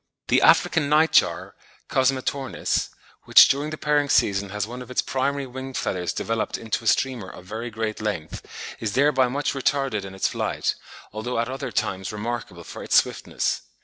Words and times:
The 0.29 0.41
African 0.41 0.89
night 0.89 1.11
jar 1.13 1.53
(Cosmetornis), 1.87 2.89
which 3.25 3.49
during 3.49 3.69
the 3.69 3.77
pairing 3.77 4.09
season 4.09 4.49
has 4.49 4.65
one 4.65 4.81
of 4.81 4.89
its 4.89 5.03
primary 5.03 5.45
wing 5.45 5.75
feathers 5.75 6.11
developed 6.11 6.57
into 6.57 6.83
a 6.85 6.87
streamer 6.87 7.29
of 7.29 7.45
very 7.45 7.69
great 7.69 8.01
length, 8.01 8.43
is 8.79 8.93
thereby 8.93 9.27
much 9.27 9.53
retarded 9.53 10.03
in 10.03 10.15
its 10.15 10.27
flight, 10.29 10.73
although 11.13 11.37
at 11.37 11.49
other 11.49 11.71
times 11.71 12.11
remarkable 12.11 12.63
for 12.63 12.81
its 12.81 12.95
swiftness. 12.95 13.61